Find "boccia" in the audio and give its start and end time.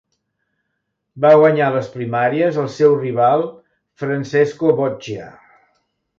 4.83-5.31